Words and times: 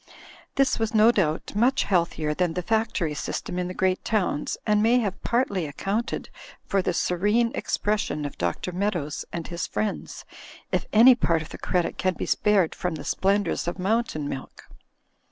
This 0.55 0.79
was 0.79 0.95
no 0.95 1.11
doubt 1.11 1.53
much 1.55 1.83
healthier 1.83 2.33
than 2.33 2.55
the 2.55 2.63
factory 2.63 3.13
system 3.13 3.59
in 3.59 3.67
the 3.67 3.73
great 3.75 4.03
towns 4.03 4.57
and 4.65 4.81
may 4.81 4.97
have 4.97 5.21
partly 5.21 5.71
accoimted 5.71 6.29
for 6.65 6.81
the 6.81 6.91
serene 6.91 7.51
expression 7.53 8.25
of 8.25 8.35
Dr. 8.39 8.71
Meadows 8.71 9.25
and 9.31 9.45
his 9.47 9.67
friends, 9.67 10.25
if 10.71 10.87
any 10.91 11.13
part 11.13 11.43
of 11.43 11.49
the 11.49 11.59
credit 11.59 11.99
can 11.99 12.15
be 12.15 12.25
spared 12.25 12.73
from 12.73 12.95
the 12.95 13.03
splendours 13.03 13.67
of 13.67 13.77
Mountain 13.77 14.27
Milk. 14.27 14.63